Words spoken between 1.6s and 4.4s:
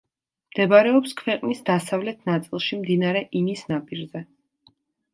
დასავლეთ ნაწილში მდინარე ინის ნაპირზე.